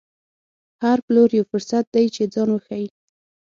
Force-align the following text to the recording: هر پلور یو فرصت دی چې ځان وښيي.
هر 0.83 0.97
پلور 1.05 1.29
یو 1.37 1.45
فرصت 1.51 1.85
دی 1.95 2.05
چې 2.15 2.23
ځان 2.33 2.49
وښيي. 2.51 2.87